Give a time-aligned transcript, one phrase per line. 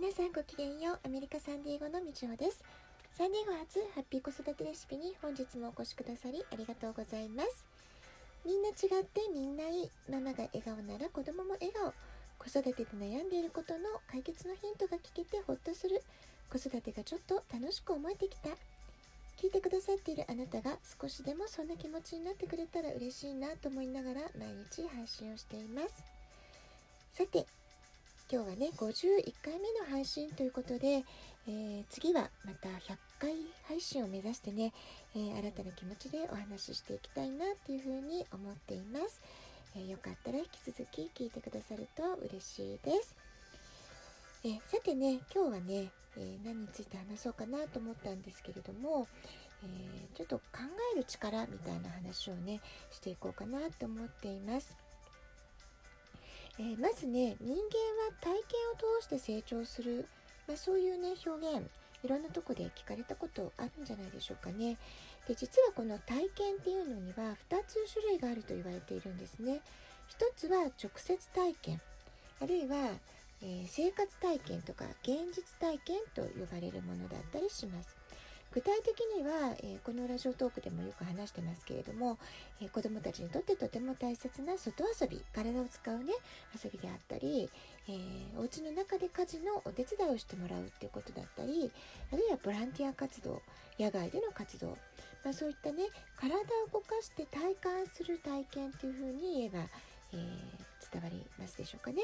[0.00, 0.98] 皆さんごきげんよう。
[1.04, 2.64] アメリカサンディエゴのみちおです。
[3.18, 7.66] サンディエゴ初ハッピー子育てレシピに本日もお越しくださりありがとうございます。
[8.46, 11.92] みんな違ってみんないいママが笑顔なら子供も笑顔。
[12.38, 16.00] 子育てで悩んでいることの解決のヒントが聞けてほっとする。
[16.48, 18.48] 子育てがちょっと楽しく思えてきた。
[19.36, 26.02] 聞いてくださっているあなたが少しでもそんな気持ちになってくれたら嬉しいなと思いながら毎日配信をしています。
[27.12, 27.44] さて
[28.32, 31.04] 今日はね51回目の配信ということで、
[31.48, 33.34] えー、次はまた100回
[33.66, 34.72] 配信を目指してね、
[35.16, 39.20] えー、新たな気持ちでお話ししていきたいなっていうふうに思っています、
[39.74, 43.16] えー、よかったら引き続き聞いてくださると嬉しいです
[44.44, 49.08] えさてね今日はね、え何について話そうかなと思ったんですけれども、
[49.64, 49.66] え
[50.16, 50.60] ちょっと考
[50.94, 52.60] える力みたいな話をね
[52.90, 54.89] していこうかなと思っています。
[56.60, 60.06] えー、まずね人間は体験を通して成長する、
[60.46, 61.66] まあ、そういうね表現
[62.04, 64.76] いろんなとこで聞かれたことあるんじゃないでしょうかね。
[65.26, 69.60] で実はこの体験っていうのには2つ種類があると言われているんですね。
[70.18, 71.80] 1つは直接体験
[72.42, 72.76] あるいは、
[73.42, 77.99] えー、生活体験とか現実体験と呼ばれるものだったりします。
[78.52, 82.18] 具体的には、えー、このラジオトークでもよく話してますけれども、
[82.60, 86.12] えー、子どもたちにとってとても大切な外遊び体を使うね
[86.62, 87.48] 遊びであったり、
[87.88, 91.70] えー、お家の中で家事のお手伝いをしてもらうっていうことだったり
[92.12, 93.40] あるいはボランティア活動
[93.78, 94.76] 野外での活動、
[95.24, 95.84] まあ、そういったね
[96.18, 96.40] 体を
[96.72, 99.60] 動かして体感する体験っていうふうに言えば、
[100.12, 100.16] え
[100.92, 102.02] 伝わりますでしょうかね。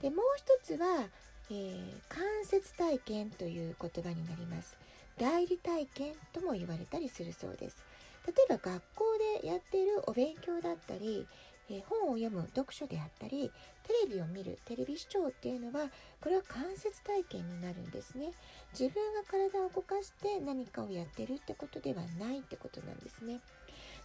[0.00, 1.06] でもう一つは、
[1.50, 4.76] えー、間接体験という言葉になります。
[5.20, 7.84] 代理体験とも言われたりするそうです。
[8.26, 9.04] 例えば学校
[9.42, 11.26] でやっているお勉強だったり、
[11.70, 13.52] え本を読む読書であったり
[13.84, 15.86] テレビを見るテレビ視聴っていうのは
[16.20, 18.32] これは間接体験になるんですね
[18.72, 23.38] 自分が体を動かして何かをやってるってことではないってことなんですね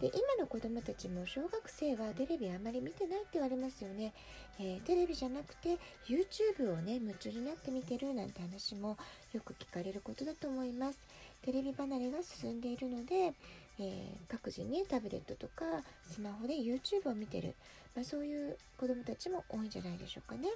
[0.00, 4.14] で今の子どもたちも小学生はテレビあまり見てないって言われますよね、
[4.58, 5.76] えー、テレビじゃなくて
[6.08, 8.96] YouTube をね夢中になって見てるなんて話も
[9.34, 10.98] よく聞かれることだと思います。
[11.42, 13.34] テレビ離れが進んでいるので、
[13.78, 15.64] えー、各自にタブレットとか
[16.10, 17.54] スマホで YouTube を見てる、
[17.94, 20.48] まあ、そういう子どもたちも多いんじゃないでしょうかね。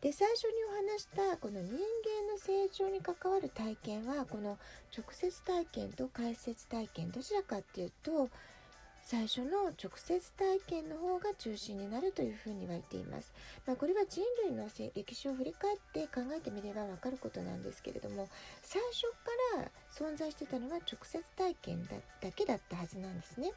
[0.00, 1.78] で最初にお話したこの人間
[2.30, 4.58] の成長に関わる体験はこの
[4.96, 8.28] 直接体験と解説体験どちらかっていうと
[9.04, 13.34] 最初の直接体験の方が中心になるというふうに言われています。
[13.66, 18.28] まあ、これは人類の歴史を振り返って考えてみればわかることなんですけれども
[18.62, 19.02] 最初
[19.58, 23.52] から存在してたのは直接体験だだけだったはずなんですね。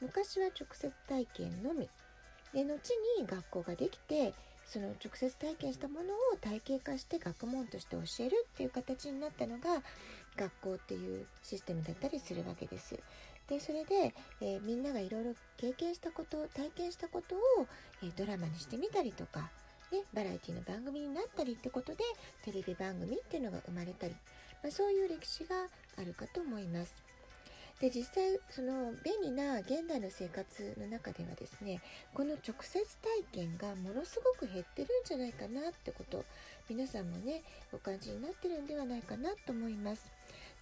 [0.00, 1.88] 昔は直接体験のみ
[2.54, 4.34] で後に学校ができて
[4.66, 9.82] その直接体験したものを体系化して学問として教えるっていう形になったのが
[10.36, 12.98] 学校っていうシステムだったりするわけです。
[13.48, 17.38] でそれで、えー、みんながいろいろ経験したこと体験したことを、
[18.02, 19.50] えー、ドラマにしてみたりとか、
[19.92, 21.98] ね、バラエティの番組になったりってことで
[22.44, 24.14] テレビ番組っていうのが生まれたり、
[24.64, 27.04] まあ、そういう歴史があるかと思います。
[27.80, 31.80] で実際その便利な現代の生活の中ではですね
[32.14, 32.80] この直接
[33.32, 36.24] 体験がものすごく減ってるんじゃないかなってこと
[36.70, 37.42] 皆さんもね
[37.72, 40.10] お感じになってるんではないかなと思います。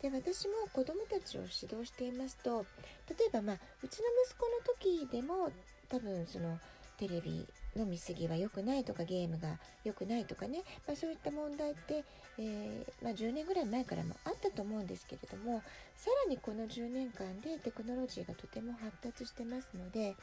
[0.03, 2.67] で私も子どもたちを指導していますと
[3.09, 5.51] 例えばまあうちの息子の時でも
[5.89, 6.59] 多分その
[6.99, 7.47] テレビ
[7.77, 12.05] の見過ぎは良くないとかゲームが良くないとかね、まあ、そういった問題って、
[12.39, 15.63] えー、まあ、10年ぐらい前からもあったと思うんですけれども
[15.97, 20.17] さらにこの10年間でテクノロジーがとても発達してますので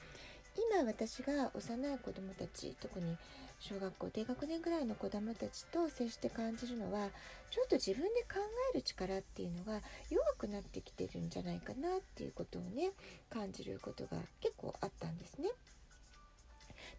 [0.74, 3.16] 今私が幼い子どもたち特に
[3.60, 7.10] 小学校低学年ぐらいの子どもたちと接して感じるのは
[7.52, 8.40] ちょっと自分で考
[8.74, 12.92] える力っていうのが弱くなってきてるんじゃないかなっていうことをね
[13.30, 15.50] 感じることが結構あったんですね。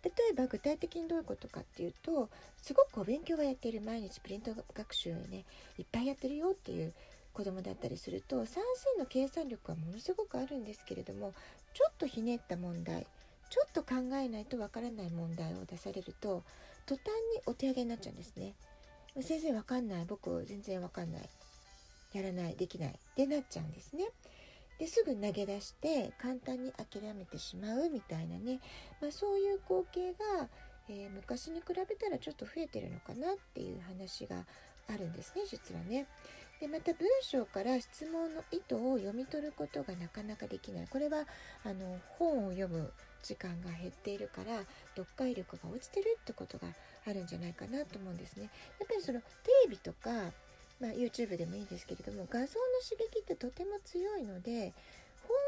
[0.04, 5.44] 例えば具体的にどういうことかっていうとすごくお勉強がやっている毎日プリント学習ね
[5.78, 6.92] いっぱいやってるよっていう
[7.32, 11.32] 子供だったりすると算数の計算力はものすごくあるんですけれども
[11.72, 13.06] ちょっとひねった問題
[13.48, 16.42] ちょっと考えないとわからない問題を出されると
[16.86, 18.54] 途端にお手上げになっちゃうんですね。
[19.20, 21.28] 先生わかんない僕全然わかんない
[22.14, 24.04] やらないできないってなっちゃうんですね。
[24.82, 28.58] ですぐ投げ出して簡単に諦めてしまうみたいなね、
[29.00, 30.48] まあ、そういう光景が、
[30.88, 34.44] えー、昔に比べたらちょっと増えてるのかなっていう話が
[34.88, 36.08] あるんですね実はね。
[36.60, 41.26] でまた文章から質問の意図を読み取ることがなかなかできないこれは
[41.64, 42.92] あの本を読む
[43.22, 44.64] 時間が減っているから
[44.96, 46.66] 読解力が落ちてるってことが
[47.06, 48.50] あるんじゃないかなと思うんですね。
[48.80, 49.26] やっぱりそのテ
[49.64, 50.32] レビとか、
[50.82, 52.48] まあ、YouTube でもいいですけれども画像の
[52.82, 54.74] 刺激ってとても強いので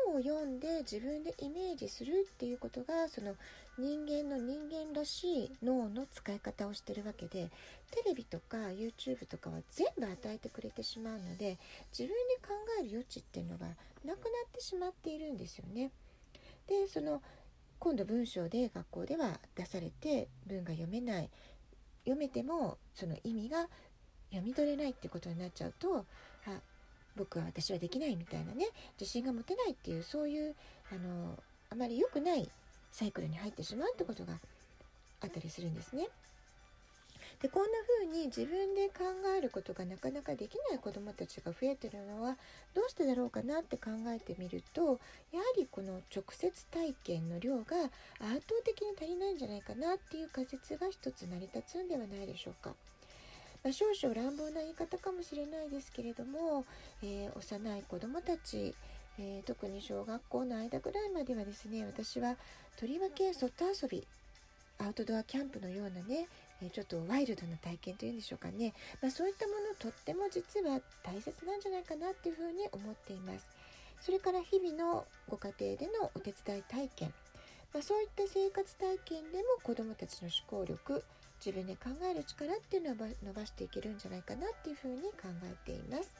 [0.06, 3.34] 本を読んで自分でイメージするっていうことがその
[3.76, 7.50] 人間の人間らしい脳の使い方をしてるわけで
[7.90, 11.58] テレビとか YouTube とかは全部与えてくれてしまうので
[11.90, 14.16] 自分で考える余地っていうのがなくなっ
[14.52, 15.90] てしまっているんですよね。
[16.68, 17.20] でその
[17.80, 21.28] 今度文章で学校では出されて文が読めない
[22.04, 23.68] 読めてもその意味が
[24.34, 26.04] 読み取れないってことになっちゃうと
[26.46, 26.60] あ
[27.16, 28.66] 僕は私はできないみたいなね
[29.00, 30.54] 自信が持てないっていうそういう
[30.92, 31.38] あの
[31.70, 32.48] あまり良くない
[32.90, 34.34] サイクルに入ってしまうってことが
[35.20, 36.08] あったりするんですね。
[37.42, 39.04] でこんな風に自分で考
[39.36, 42.36] えることがなかなかできない子どもたちが増えてるのは
[42.74, 45.00] どうしてだろうかなって考えてみると
[45.32, 47.76] やはりこの直接体験の量が
[48.20, 52.74] 圧倒的に足りないんじゃないかなっていう仮説が一つ成り立つんではないでしょうか。
[53.64, 56.66] まあ、少々乱暴な言い方かもしれないですけれども、
[57.02, 58.74] えー、幼い子どもたち、
[59.18, 62.36] えー、特に小学校の間ぐらいまではですね私は
[62.78, 64.06] とりわけ外遊び
[64.78, 66.28] アウトドアキャンプのようなね
[66.72, 73.46] ちょっとワイルドな体験というんでしょうかね、まあ、そういったものとっても実は大切なんじゃないかなっていうふうに思っています。
[74.00, 77.14] それから日々のご家庭でのお手伝い体験、
[77.72, 81.02] まあ、そういった生活体験でも子どもたちの思考力
[81.44, 86.14] 自分で考える力っていうのは伸ばしていけるんじゃないかなっていうふうに考えています。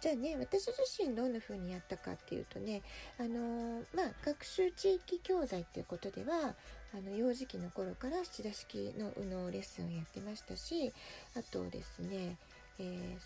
[0.00, 2.80] じゃあね私自身どんな風にやったかっていうとね
[3.18, 6.54] あのー、まあ学習地域教材っていうことでは
[6.94, 10.90] あの幼児期の頃から七田式の右脳レッスンをやってましたし
[11.36, 12.36] あとですね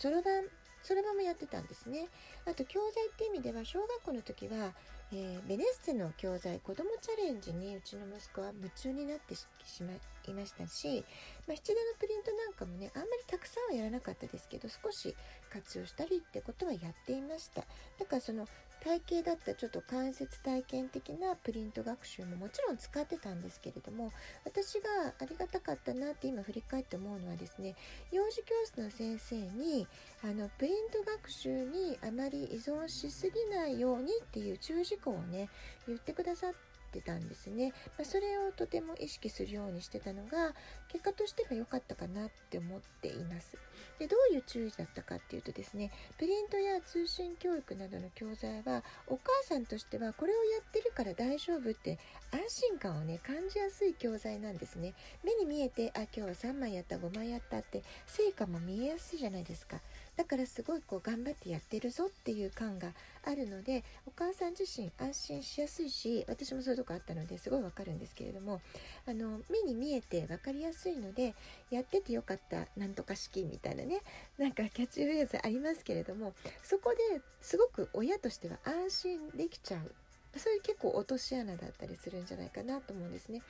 [0.00, 0.44] そろばん
[0.82, 2.08] そろばんもやってたんですね。
[2.44, 4.72] あと教材って意味では小学校の時は
[5.12, 9.46] えー、ベネッセの教材子どもチャレンジにうちの息子は夢中になってし
[9.82, 9.92] ま
[10.30, 11.04] いましたし、
[11.46, 15.14] まあ、七田のプリントなんかもねあんまりたくさんはやらなかったですけど少し
[15.52, 17.62] 活用したりってことはやっていました。
[17.98, 18.46] だからその
[18.84, 24.12] 体系だったちょっと間接体験的なプリント学習ももちろん使ってたんですけれども
[24.44, 27.76] 私がありがたかったなって今振り返って思うのはですね
[28.12, 29.86] 幼児教室の先生に
[30.22, 35.48] あのプリント学習にあまり依存しすぎないようにっていう注意事項をね
[35.88, 40.54] 言ってくださってたんですね、まあ、それをとても意識するようにしてたのが
[40.88, 43.56] 結果としては良かったかなって思っています。
[43.98, 51.98] でどういう注意だったかっていうとですねプリントや通信教育などの教材はお母さんとしてはこれをやってるから大丈夫って
[52.32, 54.94] 安心感をね感じやすい教材なんですね。
[55.22, 59.80] 目に見えてあ今日は3枚やった5枚やったって成果も見えやすいじゃないですか。
[60.16, 62.92] だからすごいこう頑張ってやってるぞっていう感が
[63.24, 68.60] あるのでお母さん自身安心しやすいし私もそういうとこあったのですごいわかるんですけれども
[69.06, 71.34] あの目に見えて分かりやすいので
[71.70, 74.02] やっててよかったなんとか式みたいなね
[74.38, 76.32] なんかキャッチフレーズありますけれども
[76.62, 79.90] そこですごく親としては安心できちゃう
[80.38, 83.42] そういう結構落とし穴だったりするんじゃないかなと思うんですね。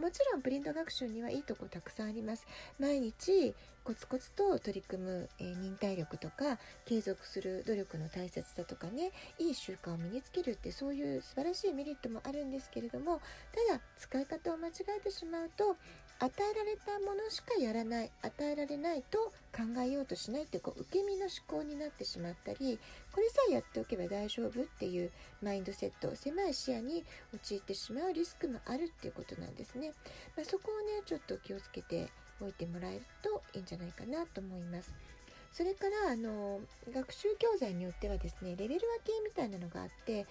[0.00, 2.46] もちろんプリント学習にはいいとこたくさんあります。
[2.78, 3.54] 毎日
[3.84, 13.20] コツコツと取り組む、えー、忍耐力とか継続する努力の大切さとかねいい習慣を身につけるってそういう素晴らしいメリットもあるんですけれども
[13.68, 15.76] ただ使い方を間違えてしまうと
[16.22, 19.18] 与えられたものしかやらない与えられないと
[19.56, 21.30] 考えようとしないってこう受け身の思
[21.62, 22.78] 考になってしまったり
[23.12, 25.10] これさえやっておけば大丈夫っていう
[25.42, 29.92] マインドセット狭い視野に陥ってしまうリスクもあるっていうことなんですね、
[30.36, 32.08] まあ、そこをねちょっと気をつけて
[32.40, 34.92] おいてもらえるといいんじゃないかなと思います。
[35.52, 36.60] それからあの
[36.94, 40.24] 学習教材によってはですねレベル分けみたいなのがあって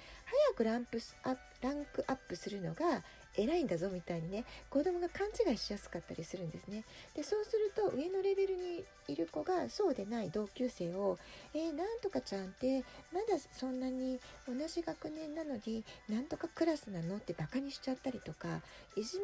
[0.47, 3.03] 早くランプスアランクアップするのが
[3.39, 6.83] 偉いんだぞみたいにね子供が勘違いしやすかったりするんですね
[7.15, 11.17] でそうすると上のレベルにいる子がそうでない同級生を
[11.53, 18.61] 「えー、なんとかちゃんってまだそんなに同じ学年なのになんとかクラスなの?」ってバカにしちゃったりとか
[18.95, 19.23] いじめ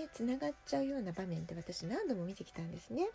[0.00, 3.08] にねつながっちゃうような場面って私何度も見てきたんですね。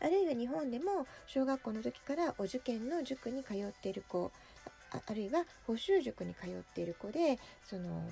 [0.00, 4.32] あるいは日本でも小学校の時からお受験の塾に通っている子
[4.90, 8.08] あるいは補習塾に通っている子でその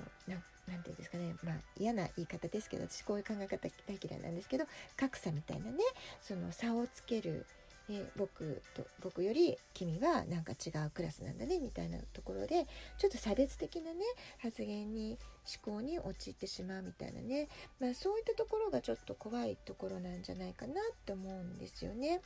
[0.67, 4.65] 何て言うんですかねまあ嫌な言い方ですけど私こういう考え方大嫌いなんですけど
[4.97, 5.77] 格差みたいなね
[6.21, 7.45] その差をつける
[7.89, 12.65] え僕と僕より君はなんか違うクラスなんだねみたいなところで
[12.97, 13.99] ちょっと差別的なね
[14.41, 15.17] 発言に
[15.65, 17.49] 思考に陥ってしまうみたいなね、
[17.81, 22.21] まあ、そういったところがちょっと怖いところなんじゃないかなって思うんですよね。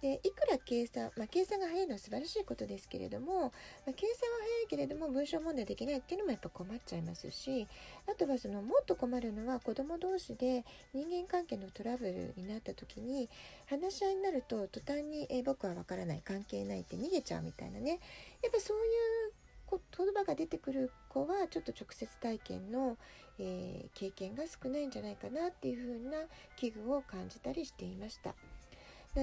[0.00, 3.50] でいくら計算、まあ、計算が早いのは素晴らしいことですけれども、まあ、
[3.94, 7.66] 計算は早いけれども文章問題できないっていうのもやっぱ困っちゃいますし
[8.08, 10.64] あとはそのもっと困るのは子ども同士で
[10.94, 13.28] 人間関係のトラブルになった時に
[13.68, 18.00] 話し合いになると途端に「え僕は分からない関係ない」って逃げちゃうみたいなね
[18.42, 18.80] やっぱそうい
[19.28, 19.32] う
[19.70, 22.96] 言葉が出てくる子はちょっと直接体験の、
[23.38, 26.18] えー、経験が少ないんじゃないかなっていうふうな
[26.56, 28.34] 危惧を感じたりしていました。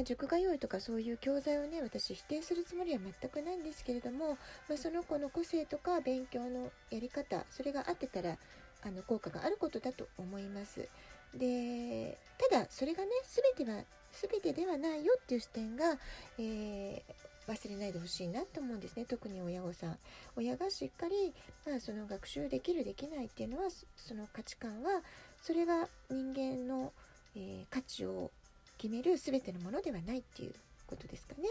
[0.04, 8.38] 塾が良いとかそういう教材をね私否定するつもりは全くないんですけれども、まあ、その子の個性とか勉強のやり方それが合ってたら
[8.84, 10.88] あの効果があることだと思います。
[11.36, 12.18] で
[12.52, 13.10] ただそれがね
[13.56, 15.98] 全ては全てではないよっていう視点が、
[16.40, 19.98] えー、忘れないでほしいなと思うんですね特に親御さん
[20.36, 21.34] 親がしっかり、
[21.66, 25.02] まあ、その学習できるできないっていうのはその価値観は
[25.42, 26.94] それが人間の、
[27.36, 28.32] えー、価値を
[28.78, 30.54] 決める全てのものではないっていう
[30.86, 31.50] ことですかね。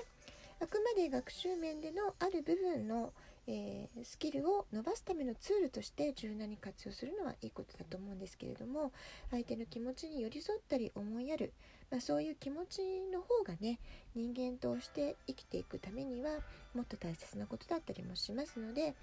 [0.60, 3.12] あくまで学習面でのある部分の、
[3.46, 8.90] えー、スキルを伸ばすためのツールとして柔軟に活用するのはいいことだと思うんですけれども
[9.30, 11.52] 相手の気持ちに寄り添ったり思いやる、
[11.90, 12.80] まあ、そういう気持ち
[13.12, 13.78] の方がね
[14.14, 16.30] 人間として生きていくためには
[16.74, 18.94] もっと大切なことだったりもしますので、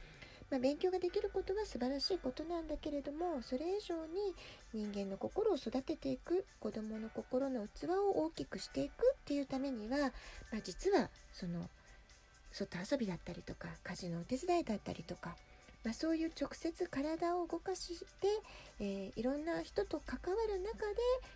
[0.54, 4.36] まあ、勉強ができることは素晴らしいことなんだけれどもそれ以上に
[4.72, 11.68] 人間の心を育てていく子どもの心の器を大きくしていくっていうためには、まあ、実はその
[12.52, 15.36] 外遊びだったりとか家事のお手伝いだったりとか、
[15.84, 18.28] まあ、そういう直接体を動かして、
[18.80, 20.96] えー、いろんな人と関わる中で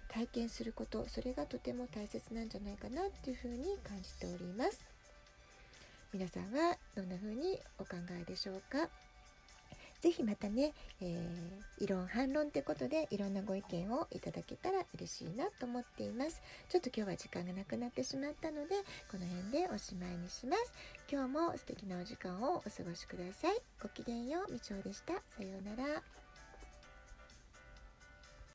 [0.09, 4.96] 体験することそれがとても大切なんじゃないかなっていうふうに感じております。
[6.13, 8.89] 皆さんはどんな風にお考えでしょうか？
[10.01, 16.41] ぜひまたね、えー、異論反論ってことでいろんなご意見をいただけたら嬉しいなと思っています。
[16.69, 18.75] ちょっと今日は時間がなくなってしまったので、
[19.11, 20.71] この辺でおしまいにします。
[21.11, 23.59] 今日も素敵なお時間をお過ごしください。
[23.81, 25.13] ごきげんよう、みちおでした。
[25.13, 26.01] さようなら。